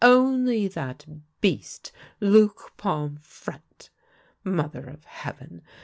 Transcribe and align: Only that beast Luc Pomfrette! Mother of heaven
Only 0.03 0.67
that 0.67 1.05
beast 1.41 1.91
Luc 2.19 2.73
Pomfrette! 2.75 3.91
Mother 4.43 4.85
of 4.87 5.05
heaven 5.05 5.61